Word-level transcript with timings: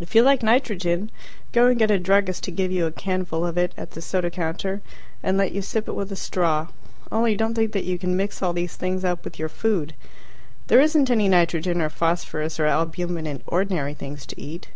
If 0.00 0.16
you 0.16 0.22
like 0.22 0.42
nitrogen, 0.42 1.12
go 1.52 1.68
and 1.68 1.78
get 1.78 1.92
a 1.92 1.98
druggist 2.00 2.42
to 2.42 2.50
give 2.50 2.72
you 2.72 2.86
a 2.86 2.90
canful 2.90 3.46
of 3.48 3.56
it 3.56 3.72
at 3.76 3.92
the 3.92 4.02
soda 4.02 4.28
counter, 4.28 4.82
and 5.22 5.38
let 5.38 5.52
you 5.52 5.62
sip 5.62 5.86
it 5.86 5.92
with 5.92 6.10
a 6.10 6.16
straw. 6.16 6.66
Only 7.12 7.36
don't 7.36 7.54
think 7.54 7.70
that 7.70 7.84
you 7.84 7.96
can 7.96 8.16
mix 8.16 8.42
all 8.42 8.52
these 8.52 8.74
things 8.74 9.04
up 9.04 9.22
with 9.24 9.38
your 9.38 9.48
food. 9.48 9.94
There 10.66 10.80
isn't 10.80 11.08
any 11.08 11.28
nitrogen 11.28 11.80
or 11.80 11.88
phosphorus 11.88 12.58
or 12.58 12.66
albumen 12.66 13.28
in 13.28 13.42
ordinary 13.46 13.94
things 13.94 14.26
to 14.26 14.40
eat. 14.40 14.70